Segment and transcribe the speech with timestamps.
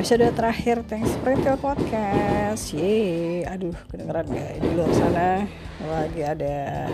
[0.00, 2.72] episode terakhir Thanks Sprintil Podcast.
[2.72, 5.44] Yeay, aduh kedengeran gak di luar sana
[5.92, 6.88] lagi ada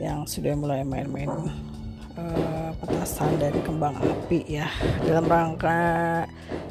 [0.00, 1.28] yang sudah mulai main-main
[2.16, 4.72] uh, petasan dan kembang api ya
[5.04, 6.24] dalam rangka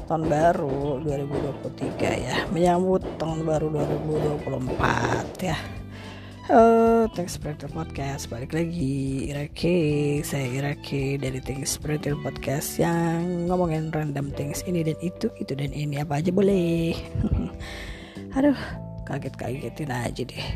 [0.10, 3.70] tahun baru 2023 ya menyambut tahun baru
[4.50, 5.58] 2024 ya
[6.44, 8.28] Halo, Thanks Sprinter Podcast.
[8.28, 15.00] Balik lagi Irake Saya Irake dari Thanks Sprinter Podcast Yang ngomongin random things Ini dan
[15.00, 16.04] itu, itu dan ini.
[16.04, 17.00] Apa aja boleh.
[18.36, 18.60] Aduh,
[19.08, 20.48] kaget-kagetin aja deh.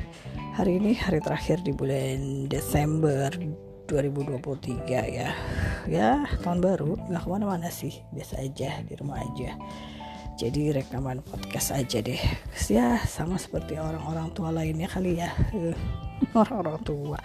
[0.60, 3.32] Hari ini hari terakhir di bulan Desember
[3.88, 5.32] 2023 ya.
[5.88, 7.00] Ya, tahun baru.
[7.08, 7.96] Gak ke mana-mana sih.
[8.12, 9.56] Biasa aja, di rumah aja
[10.38, 12.22] jadi rekaman podcast aja deh.
[12.70, 15.34] Ya sama seperti orang-orang tua lainnya kali ya.
[16.38, 17.18] Orang-orang tua.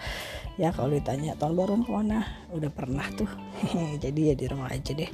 [0.53, 2.29] Ya kalau ditanya tahun baru ke mana?
[2.53, 3.25] Udah pernah tuh.
[4.03, 5.09] Jadi ya di rumah aja deh.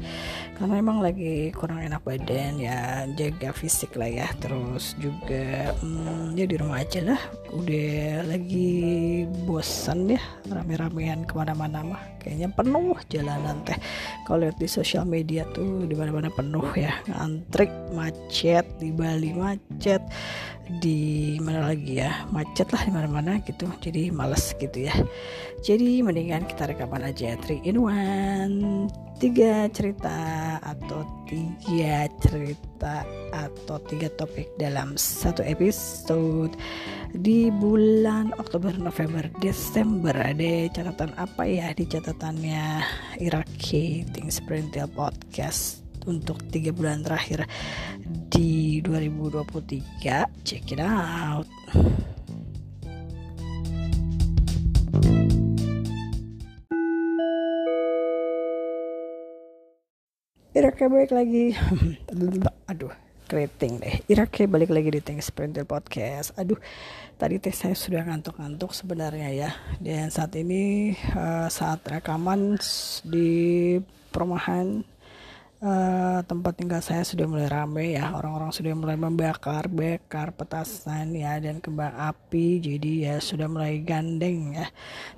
[0.60, 4.28] Karena emang lagi kurang enak badan ya jaga fisik lah ya.
[4.44, 7.22] Terus juga hmm, ya di rumah aja lah.
[7.56, 10.20] Udah lagi bosan ya
[10.52, 12.04] rame-ramean ke mana-mana mah.
[12.20, 13.80] Kayaknya penuh jalanan teh.
[14.28, 17.00] Kalau lihat di sosial media tuh di mana-mana penuh ya.
[17.08, 20.02] Ngantrik macet di Bali macet
[20.78, 22.30] di mana lagi ya?
[22.30, 24.94] Macet lah di mana-mana gitu jadi males gitu ya.
[25.66, 30.16] Jadi mendingan kita rekaman aja 3 in 1 tiga cerita
[30.64, 33.04] atau tiga cerita
[33.36, 36.56] atau tiga topik dalam satu episode
[37.12, 40.16] di bulan Oktober November Desember.
[40.16, 42.80] Ada catatan apa ya di catatannya?
[43.20, 47.46] Iraki Things Sprintil Podcast untuk tiga bulan terakhir
[48.34, 51.46] di 2023 check it out.
[60.50, 61.54] Irake balik lagi.
[62.74, 62.92] Aduh
[63.30, 64.02] keriting deh.
[64.10, 66.34] Irake balik lagi di Thanks Sprinter Podcast.
[66.34, 66.58] Aduh
[67.22, 69.52] tadi teh saya sudah ngantuk-ngantuk sebenarnya ya.
[69.78, 72.58] Dan saat ini uh, saat rekaman
[73.06, 73.78] di
[74.10, 74.82] perumahan
[75.64, 78.12] uh, tempat tinggal saya sudah mulai rame ya.
[78.16, 82.60] Orang-orang sudah mulai membakar bakar petasan ya dan kembang api.
[82.60, 84.68] Jadi ya sudah mulai gandeng ya.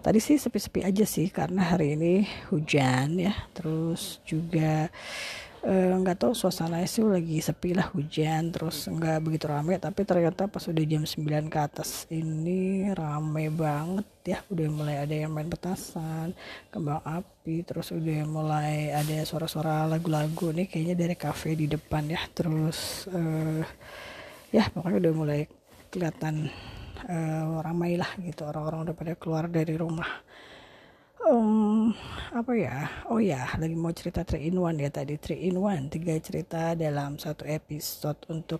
[0.01, 2.13] Tadi sih sepi-sepi aja sih karena hari ini
[2.49, 3.33] hujan ya.
[3.53, 4.89] Terus juga
[5.61, 9.77] nggak uh, tahu suasana sih lagi sepi lah hujan terus nggak begitu rame.
[9.77, 14.39] Tapi ternyata pas udah jam 9 ke atas ini rame banget ya.
[14.49, 16.33] Udah mulai ada yang main petasan
[16.73, 20.49] kembang api terus udah mulai ada suara-suara lagu-lagu.
[20.49, 22.21] Nih kayaknya dari kafe di depan ya.
[22.33, 23.61] Terus uh,
[24.49, 25.41] ya pokoknya udah mulai
[25.93, 26.49] kelihatan
[27.05, 28.49] uh, ramai lah gitu.
[28.49, 30.09] Orang-orang udah pada keluar dari rumah
[31.31, 31.95] um,
[32.35, 32.75] apa ya?
[33.07, 35.15] Oh ya lagi mau cerita 3 in 1 ya tadi.
[35.15, 38.59] 3 in 1 tiga cerita dalam satu episode untuk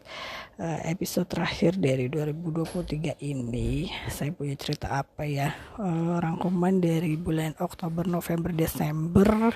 [0.57, 3.91] uh, episode terakhir dari 2023 ini.
[4.07, 5.51] Saya punya cerita apa ya?
[5.75, 9.51] Uh, rangkuman dari bulan Oktober November Desember.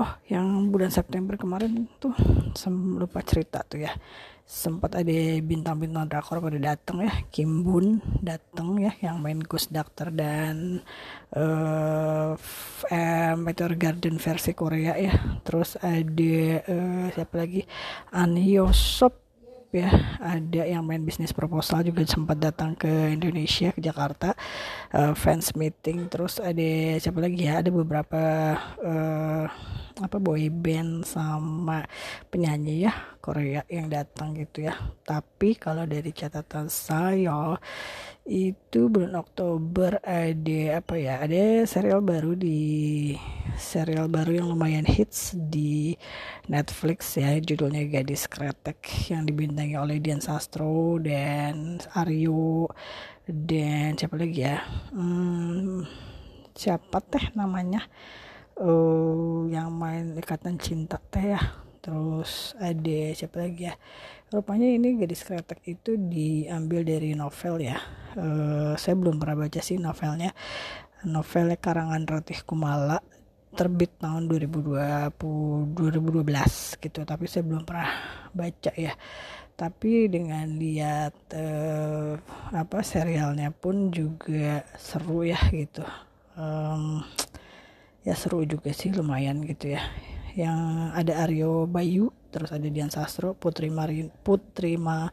[0.00, 2.14] Oh yang bulan September kemarin tuh
[2.96, 3.92] lupa cerita tuh ya
[4.50, 7.12] sempat ada bintang-bintang drakor pada datang ya.
[7.30, 10.82] Kim Bun datang ya yang main Ghost Doctor dan
[11.38, 12.34] uh,
[13.38, 15.14] Meteor Garden versi Korea ya.
[15.46, 17.62] Terus ada uh, siapa lagi?
[18.10, 19.19] An Yosop
[19.70, 24.34] ya ada yang main bisnis proposal juga sempat datang ke Indonesia ke Jakarta.
[24.90, 28.22] Uh, fans meeting terus ada siapa lagi ya ada beberapa
[28.82, 29.46] uh,
[30.00, 31.86] apa boy band sama
[32.32, 32.92] penyanyi ya
[33.22, 34.74] Korea yang datang gitu ya.
[35.06, 37.54] Tapi kalau dari catatan saya
[38.30, 41.18] itu bulan Oktober ada apa ya?
[41.18, 43.18] Ada serial baru di
[43.58, 45.98] serial baru yang lumayan hits di
[46.46, 47.34] Netflix ya.
[47.42, 52.70] Judulnya Gadis Kretek yang dibintangi oleh Dian Sastro dan Aryo
[53.26, 54.62] dan siapa lagi ya?
[54.94, 55.82] Hmm,
[56.54, 57.82] siapa teh namanya?
[58.54, 61.42] Uh, yang main ikatan cinta teh ya
[61.80, 63.74] terus ada siapa lagi ya?
[64.30, 67.80] Rupanya ini gadis kretek itu diambil dari novel ya.
[68.14, 70.30] Uh, saya belum pernah baca sih novelnya.
[71.08, 73.02] Novelnya karangan Ratih Kumala
[73.50, 75.10] terbit tahun 2020
[75.74, 76.22] 2012
[76.78, 77.90] gitu tapi saya belum pernah
[78.30, 78.94] baca ya.
[79.58, 82.14] Tapi dengan lihat uh,
[82.54, 85.82] apa serialnya pun juga seru ya gitu.
[86.38, 87.02] Um,
[88.06, 89.82] ya seru juga sih lumayan gitu ya
[90.40, 95.10] yang ada Aryo Bayu terus ada Dian Sastro Putri Marin Putri Ma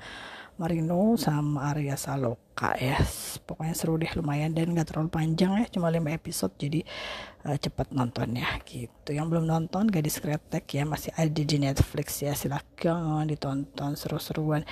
[0.57, 2.97] Marino sama Arya Saloka ya
[3.45, 4.57] pokoknya seru deh lumayan.
[4.57, 6.81] Dan gak terlalu panjang ya cuma 5 episode jadi
[7.45, 9.13] uh, cepet nontonnya gitu.
[9.13, 12.33] Yang belum nonton gadis kretek ya masih ada di Netflix ya.
[12.33, 14.65] Silahkan ditonton seru-seruan.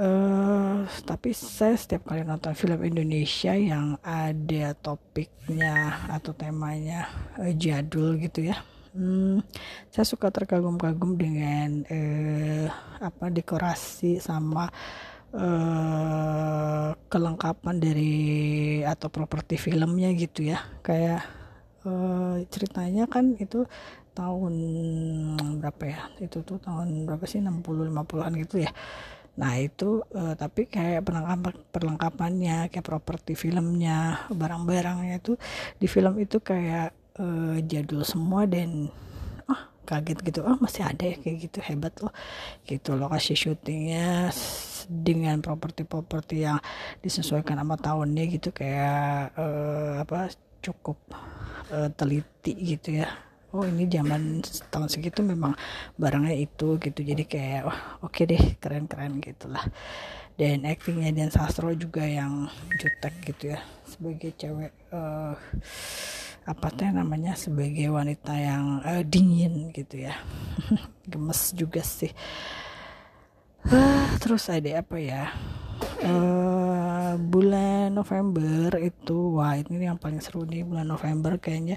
[0.00, 8.16] Uh, tapi saya setiap kali nonton film Indonesia yang ada topiknya atau temanya uh, jadul
[8.16, 8.64] gitu ya
[8.94, 9.42] hmm,
[9.90, 12.66] saya suka terkagum-kagum dengan uh,
[13.00, 14.68] apa dekorasi sama
[15.34, 18.14] uh, kelengkapan dari
[18.82, 20.58] atau properti filmnya gitu ya.
[20.82, 21.26] Kayak
[21.86, 23.66] uh, ceritanya kan itu
[24.14, 24.54] tahun
[25.62, 26.00] berapa ya?
[26.22, 27.42] Itu tuh tahun berapa sih?
[27.42, 28.70] 60 50-an gitu ya.
[29.38, 35.38] Nah itu uh, tapi kayak perlengkapan perlengkapannya kayak properti filmnya barang-barangnya itu
[35.78, 38.88] di film itu kayak uh, jadul semua dan
[39.44, 40.40] oh kaget gitu.
[40.42, 41.58] Oh masih ada ya kayak gitu.
[41.60, 42.14] Hebat loh.
[42.64, 44.32] Gitu lokasi syutingnya
[44.88, 46.58] dengan properti-properti yang
[47.04, 48.50] disesuaikan sama tahunnya gitu.
[48.56, 50.32] Kayak uh, apa
[50.64, 50.96] cukup
[51.70, 53.08] uh, teliti gitu ya.
[53.50, 55.58] Oh ini zaman tahun segitu memang
[55.98, 57.00] barangnya itu gitu.
[57.02, 59.66] Jadi kayak wah oke okay deh keren-keren gitulah
[60.38, 62.46] dan actingnya dan Sastro juga yang
[62.78, 63.60] jutek gitu ya.
[63.84, 65.34] Sebagai cewek uh,
[66.48, 70.16] apa teh namanya sebagai wanita yang uh, dingin gitu ya.
[71.10, 72.10] Gemes juga sih.
[73.68, 75.36] Uh, terus ada apa ya?
[76.00, 81.76] Uh, bulan November itu wah ini yang paling seru nih bulan November kayaknya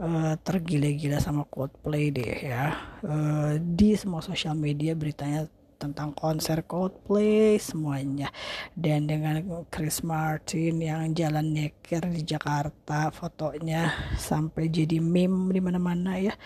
[0.00, 2.72] uh, tergila-gila sama Coldplay deh ya.
[3.04, 5.44] Uh, di semua sosial media beritanya
[5.80, 8.28] tentang konser Coldplay semuanya.
[8.76, 13.88] Dan dengan Chris Martin yang jalan nyeker di Jakarta fotonya
[14.20, 16.36] sampai jadi meme di mana-mana ya.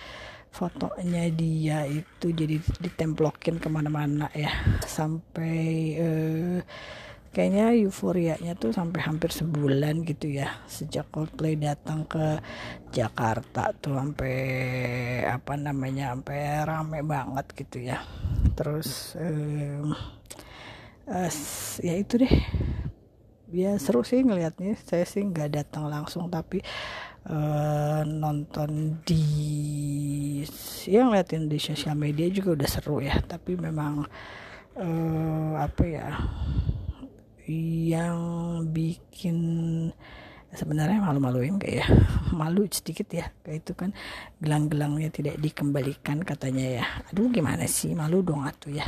[0.54, 4.54] Fotonya dia itu jadi ditemplokin ke mana-mana ya.
[4.86, 6.62] Sampai uh,
[7.34, 12.38] kayaknya euforianya tuh sampai hampir sebulan gitu ya sejak Coldplay datang ke
[12.94, 14.36] Jakarta tuh sampai
[15.26, 17.98] apa namanya sampai rame banget gitu ya.
[18.54, 19.90] Terus um,
[21.10, 21.31] uh,
[21.82, 22.34] ya itu deh.
[23.50, 26.62] Ya seru sih ngelihatnya saya sih nggak datang langsung tapi
[27.26, 29.26] uh, nonton di
[30.86, 33.19] ya ngeliatin di sosial media juga udah seru ya.
[33.26, 34.06] Tapi memang
[34.78, 36.08] uh, apa ya
[37.49, 38.19] yang
[38.73, 39.38] bikin
[40.55, 41.87] sebenarnya malu-maluin kayak ya?
[42.41, 43.91] Malu sedikit ya kayak itu kan
[44.38, 46.85] gelang-gelangnya tidak dikembalikan katanya ya.
[47.11, 47.93] Aduh gimana sih?
[47.93, 48.87] Malu dong atuh ya.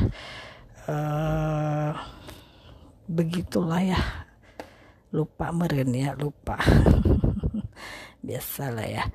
[0.87, 1.91] Uh,
[3.05, 3.99] begitulah ya.
[5.11, 6.57] Lupa meren ya lupa.
[8.25, 9.05] Biasalah ya.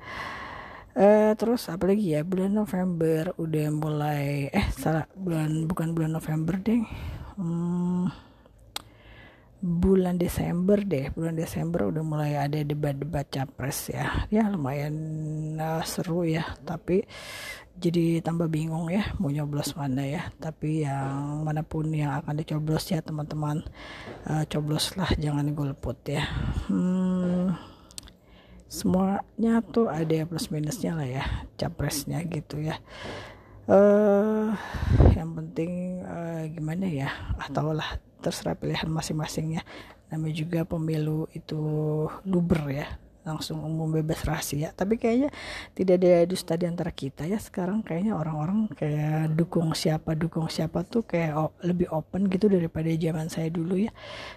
[0.93, 2.21] Uh, terus apa lagi ya?
[2.21, 6.85] Bulan November udah mulai eh salah bulan bukan bulan November deh.
[7.33, 8.13] Hmm,
[9.63, 14.27] bulan Desember deh bulan Desember udah mulai ada debat-debat capres ya.
[14.27, 14.91] Ya lumayan
[15.55, 17.07] uh, seru ya tapi
[17.79, 20.35] jadi tambah bingung ya mau nyoblos mana ya.
[20.35, 23.63] Tapi yang mana pun yang akan dicoblos ya teman-teman
[24.27, 26.27] uh, cobloslah jangan golput ya.
[26.67, 27.55] Hmm,
[28.67, 31.23] semuanya tuh ada plus minusnya lah ya
[31.55, 32.83] capresnya gitu ya.
[33.63, 34.51] Uh,
[35.15, 37.07] yang penting uh, gimana ya
[37.39, 39.67] atau lah terserah pilihan masing-masingnya.
[40.07, 41.59] Namanya juga pemilu itu
[42.23, 42.87] luber ya
[43.23, 44.75] langsung umum bebas rahasia.
[44.75, 45.31] Tapi kayaknya
[45.73, 47.81] tidak ada dusta di antara kita ya sekarang.
[47.81, 53.49] Kayaknya orang-orang kayak dukung siapa dukung siapa tuh kayak lebih open gitu daripada zaman saya
[53.49, 53.91] dulu ya.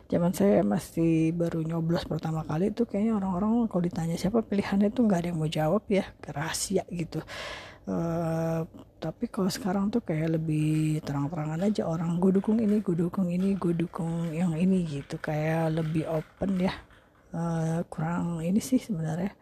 [0.06, 5.02] Zaman saya masih baru nyoblos pertama kali itu kayaknya orang-orang kalau ditanya siapa pilihannya tuh
[5.06, 7.20] nggak ada yang mau jawab ya rahasia gitu
[7.86, 8.60] uh,
[8.96, 13.54] tapi kalau sekarang tuh kayak lebih terang-terangan aja orang gue dukung ini gue dukung ini
[13.54, 15.18] gue dukung yang ini gitu.
[15.22, 16.74] Kayak lebih open ya.
[17.30, 19.34] Uh, kurang ini sih sebenarnya.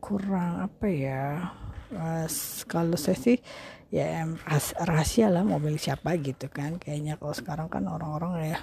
[0.00, 1.52] Kurang apa ya?
[1.90, 2.26] Uh,
[2.70, 3.38] kalau saya sih
[3.90, 4.22] ya
[4.86, 6.78] rahasia lah mobil siapa gitu kan.
[6.78, 8.58] Kayaknya kalau sekarang kan orang-orang ya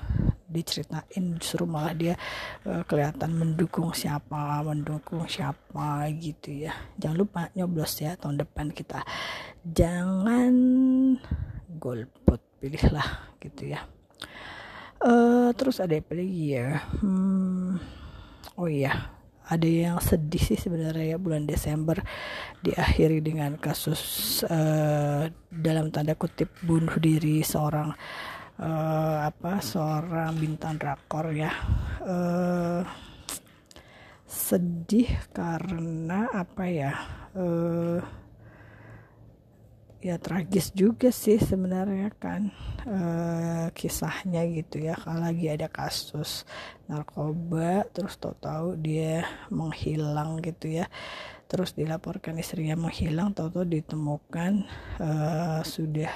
[0.48, 2.16] diceritain justru malah dia
[2.64, 6.74] uh, kelihatan mendukung siapa mendukung siapa gitu ya.
[6.96, 9.04] Jangan lupa nyoblos ya tahun depan kita.
[9.68, 10.54] Jangan
[11.78, 13.84] golput pilihlah gitu ya.
[14.98, 16.82] Uh, terus ada apa lagi ya?
[17.04, 17.78] Hmm,
[18.58, 22.04] oh iya ada yang sedih sih sebenarnya ya bulan Desember
[22.60, 27.96] diakhiri dengan kasus uh, dalam tanda kutip bunuh diri seorang
[28.62, 31.54] uh, apa seorang bintang drakor ya.
[32.04, 32.82] Uh,
[34.28, 36.94] sedih karena apa ya?
[37.38, 38.02] Uh,
[39.98, 42.54] ya tragis juga sih sebenarnya kan
[42.86, 44.94] uh, kisahnya gitu ya.
[44.96, 46.46] Kalau lagi ada kasus
[46.86, 50.86] narkoba terus tahu-tahu dia menghilang gitu ya.
[51.48, 54.68] Terus dilaporkan istrinya menghilang tahu-tahu ditemukan
[55.00, 56.12] uh, sudah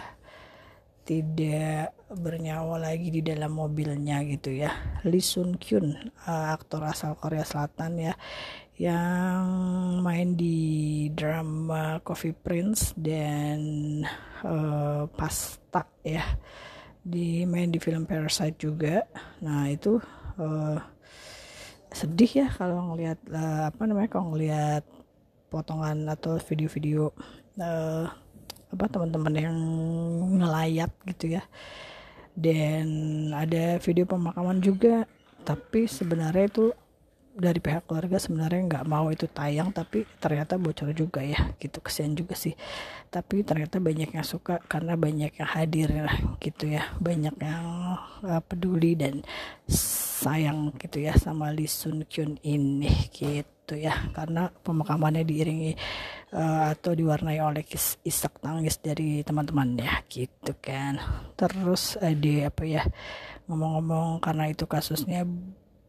[1.02, 4.72] tidak bernyawa lagi di dalam mobilnya gitu ya.
[5.08, 8.14] Lee Sun Kyun uh, aktor asal Korea Selatan ya
[8.82, 9.46] yang
[10.02, 13.60] main di drama Coffee Prince dan
[14.46, 16.26] uh, Pasta ya.
[17.02, 19.02] Di main di film Parasite juga.
[19.42, 19.98] Nah itu
[20.38, 20.78] uh,
[21.92, 24.84] sedih ya kalau ngelihat uh, apa namanya kalau ngelihat
[25.52, 27.12] potongan atau video-video
[28.72, 29.58] apa teman-teman yang
[30.40, 31.44] ngelayat gitu ya.
[32.32, 32.88] Dan
[33.36, 35.06] ada video pemakaman juga.
[35.44, 36.66] Tapi sebenarnya itu
[37.32, 39.76] dari pihak keluarga sebenarnya nggak mau itu tayang.
[39.76, 41.52] Tapi ternyata bocor juga ya.
[41.60, 42.56] Gitu kesian juga sih.
[43.12, 45.90] Tapi ternyata banyak yang suka karena banyak yang hadir
[46.40, 46.88] gitu ya.
[46.98, 47.66] Banyak yang
[48.24, 49.22] uh, peduli dan
[50.22, 53.94] sayang gitu ya sama Lee Sun Kyun ini gitu ya.
[54.12, 55.72] Karena pemakamannya diiringi
[56.36, 61.00] uh, atau diwarnai oleh kis isak tangis dari teman-temannya gitu kan.
[61.36, 62.84] Terus ada apa ya
[63.48, 65.28] ngomong-ngomong karena itu kasusnya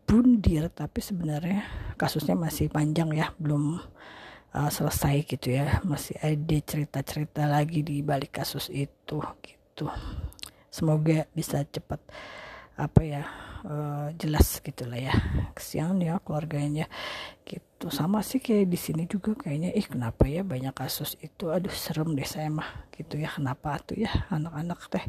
[0.03, 1.65] bundir tapi sebenarnya
[1.97, 3.81] kasusnya masih panjang ya belum
[4.53, 5.81] uh, selesai gitu ya.
[5.87, 9.87] Masih ada cerita-cerita lagi di balik kasus itu gitu.
[10.73, 12.01] Semoga bisa cepat
[12.73, 13.23] apa ya
[13.66, 15.14] uh, jelas gitulah ya.
[15.57, 16.87] Kesian ya keluarganya.
[17.42, 17.90] Gitu.
[17.90, 19.75] Sama sih kayak di sini juga kayaknya.
[19.75, 21.50] Ih kenapa ya banyak kasus itu?
[21.50, 22.87] Aduh serem deh saya mah.
[22.95, 23.31] Gitu ya.
[23.35, 25.04] Kenapa tuh ya anak-anak teh?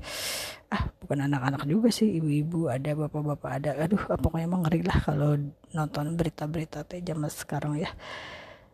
[0.73, 2.09] Ah bukan anak-anak juga sih.
[2.17, 3.71] Ibu-ibu ada bapak-bapak ada.
[3.77, 5.37] Aduh pokoknya emang ngeri lah kalau
[5.73, 7.91] nonton berita-berita teh zaman sekarang ya.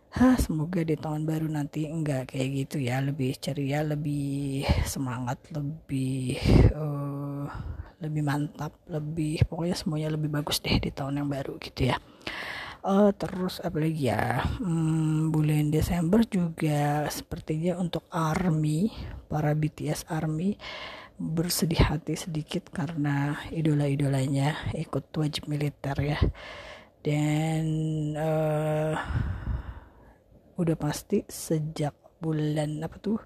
[0.09, 2.97] Hah, semoga di tahun baru nanti enggak kayak gitu ya.
[2.97, 6.41] Lebih ceria lebih semangat lebih
[6.73, 7.45] uh,
[7.99, 11.97] lebih mantap lebih pokoknya semuanya lebih bagus deh di tahun yang baru gitu ya.
[12.79, 14.39] Uh, terus apa lagi ya?
[14.63, 18.87] Hmm, bulan Desember juga sepertinya untuk ARMY
[19.27, 20.55] para BTS ARMY
[21.19, 26.19] bersedih hati sedikit karena idola-idolanya ikut wajib militer ya.
[27.03, 27.67] Dan
[28.15, 28.95] uh,
[30.55, 33.19] udah pasti sejak bulan apa tuh?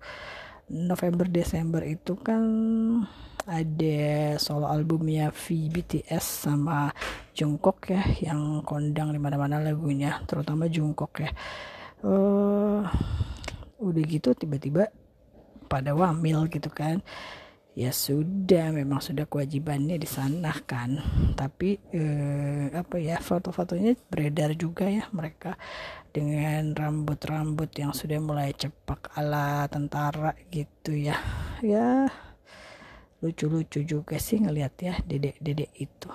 [0.74, 2.42] November Desember itu kan
[3.44, 6.88] ada solo albumnya V BTS sama
[7.36, 11.32] Jungkook ya yang kondang di mana-mana lagunya terutama Jungkook ya.
[12.04, 12.84] Uh,
[13.80, 14.88] udah gitu tiba-tiba
[15.68, 17.04] pada wamil gitu kan.
[17.74, 21.02] Ya sudah memang sudah kewajibannya di sana kan.
[21.34, 25.58] Tapi eh, apa ya foto-fotonya beredar juga ya mereka
[26.14, 31.18] dengan rambut-rambut yang sudah mulai cepak ala tentara gitu ya.
[31.66, 32.14] Ya
[33.24, 36.12] lucu-lucu juga sih ngelihat ya dedek-dedek itu.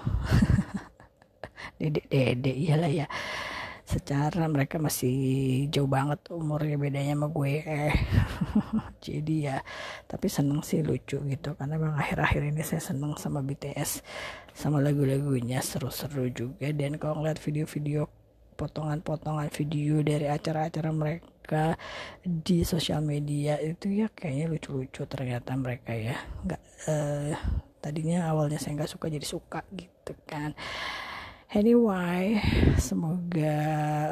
[1.81, 3.07] Dedek-dedek iyalah ya.
[3.89, 7.65] Secara mereka masih jauh banget umurnya bedanya sama gue.
[9.09, 9.65] Jadi ya
[10.05, 11.57] tapi seneng sih lucu gitu.
[11.57, 14.05] Karena memang akhir-akhir ini saya seneng sama BTS
[14.53, 15.65] sama lagu-lagunya.
[15.65, 16.69] Seru-seru juga.
[16.77, 18.13] Dan kalau ngeliat video-video
[18.61, 21.38] potongan-potongan video dari acara-acara mereka
[22.21, 26.17] di sosial media itu ya kayaknya lucu-lucu ternyata mereka ya.
[26.45, 27.33] Nggak uh,
[27.79, 30.53] tadinya awalnya saya nggak suka jadi suka gitu kan
[31.49, 32.45] Anyway,
[32.77, 33.57] semoga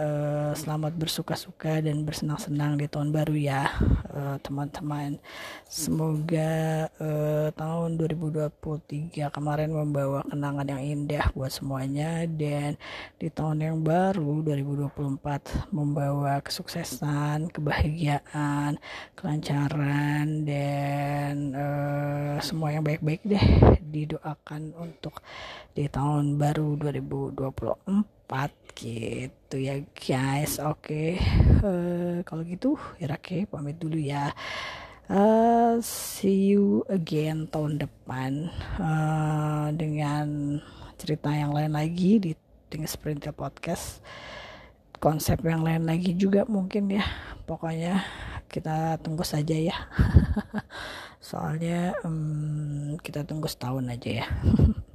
[0.00, 3.68] uh, selamat bersuka-suka dan bersenang-senang di tahun baru ya,
[4.08, 5.20] eh, teman-teman.
[5.20, 5.24] Uh,
[5.68, 12.80] semoga uh, tahun 2023 kemarin membawa kenangan yang indah buat semuanya dan
[13.20, 18.80] di tahun yang baru 2024 membawa kesuksesan, kebahagiaan,
[19.12, 23.44] kelancaran dan uh, semua yang baik-baik deh
[23.84, 25.20] didoakan untuk
[25.76, 30.60] di tahun baru 2023 2024 gitu ya guys.
[30.60, 31.10] Oke okay.
[31.62, 34.30] uh, eh, kalau gitu Irake pamit dulu ya.
[35.06, 38.50] Uh, see you again tahun depan
[38.82, 40.58] uh, dengan
[40.98, 42.30] cerita yang lain lagi di
[42.66, 44.02] dengan Sprinter Podcast.
[44.98, 47.06] Konsep yang lain lagi juga mungkin ya.
[47.46, 48.02] Pokoknya
[48.50, 49.76] kita tunggu saja ya.
[51.26, 54.26] Soalnya um, kita tunggu setahun aja ya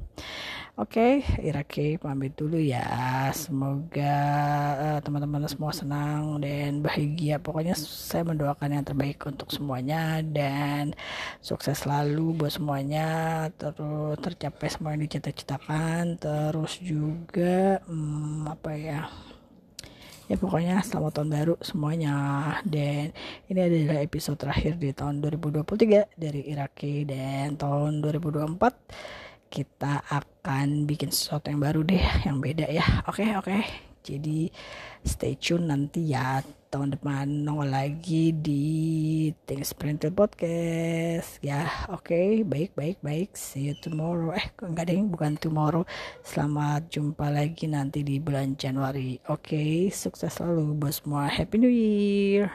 [0.80, 2.80] Oke, okay, Irake pamit dulu ya.
[3.36, 4.16] Semoga
[4.80, 7.44] uh, teman-teman semua senang dan bahagia.
[7.44, 10.96] Pokoknya saya mendoakan yang terbaik untuk semuanya dan
[11.44, 13.08] sukses selalu buat semuanya.
[13.60, 16.16] Terus tercapai semua yang dicita-citakan.
[16.16, 19.12] Terus juga hmm, apa ya?
[20.32, 22.16] ya pokoknya selamat tahun baru semuanya
[22.64, 23.12] dan
[23.52, 31.12] ini adalah episode terakhir di tahun 2023 dari Iraki dan tahun 2024 kita akan bikin
[31.12, 33.04] sesuatu yang baru deh yang beda ya.
[33.04, 33.52] Oke okay, oke.
[33.52, 33.64] Okay.
[34.02, 34.50] jadi
[35.06, 36.42] stay tune nanti ya
[36.74, 38.64] tahun depan nongol lagi di
[39.46, 41.38] Things Printed Podcast.
[41.44, 42.08] Ya oke.
[42.10, 43.36] Okay, baik baik baik.
[43.36, 44.32] See you tomorrow.
[44.34, 45.84] Eh enggak deh bukan tomorrow?
[46.24, 49.20] Selamat jumpa lagi nanti di bulan Januari.
[49.28, 51.28] Oke okay, sukses selalu buat semua.
[51.28, 52.50] Happy new year